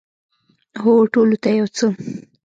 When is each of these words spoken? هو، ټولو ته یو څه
هو، 0.81 0.91
ټولو 1.13 1.35
ته 1.43 1.49
یو 1.57 1.67
څه 1.75 1.87